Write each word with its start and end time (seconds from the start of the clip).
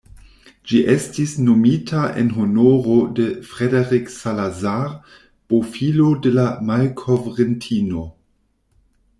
Ĝi 0.69 0.79
estis 0.93 1.33
nomita 1.49 2.05
en 2.21 2.31
honoro 2.37 2.95
de 3.19 3.25
"Frederick 3.51 4.09
Salazar", 4.15 4.89
bofilo 5.55 6.09
de 6.25 6.33
la 6.41 6.47
malkovrintino. 6.71 8.07